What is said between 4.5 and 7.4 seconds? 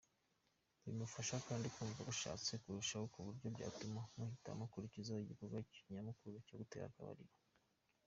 mukurikizaho igikorwa nyamukuru cyo gutera akabariro.